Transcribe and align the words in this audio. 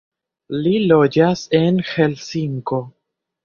Li 0.63 0.71
loĝas 0.93 1.45
en 1.61 1.79
Helsinko. 1.93 2.85